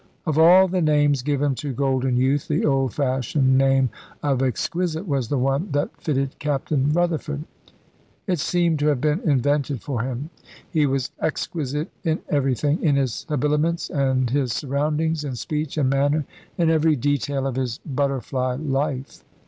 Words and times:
Of 0.25 0.39
all 0.39 0.67
the 0.67 0.81
names 0.81 1.21
given 1.21 1.53
to 1.61 1.73
golden 1.73 2.17
youth 2.17 2.47
the 2.47 2.65
old 2.65 2.91
fashioned 2.91 3.55
name 3.55 3.91
of 4.23 4.41
"exquisite" 4.41 5.07
was 5.07 5.27
the 5.29 5.37
one 5.37 5.69
that 5.73 5.95
fitted 6.01 6.37
Captain 6.39 6.91
Rutherford. 6.91 7.43
It 8.25 8.39
seemed 8.39 8.79
to 8.79 8.87
have 8.87 8.99
been 8.99 9.19
invented 9.19 9.83
for 9.83 10.01
him. 10.01 10.31
He 10.67 10.87
was 10.87 11.11
exquisite 11.19 11.91
in 12.03 12.17
everything, 12.29 12.81
in 12.81 12.95
his 12.95 13.27
habiliments 13.29 13.91
and 13.91 14.27
his 14.27 14.53
surroundings, 14.53 15.23
in 15.23 15.35
speech, 15.35 15.77
and 15.77 15.91
manner, 15.91 16.25
in 16.57 16.71
every 16.71 16.95
detail 16.95 17.45
of 17.45 17.55
his 17.55 17.77
butterfly 17.85 18.55
life. 18.59 19.23